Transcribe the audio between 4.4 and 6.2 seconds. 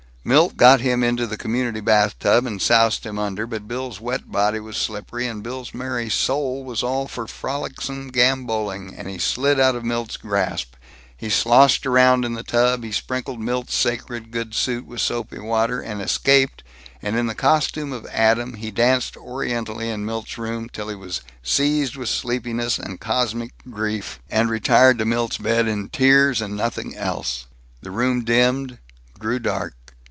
was slippery, and Bill's merry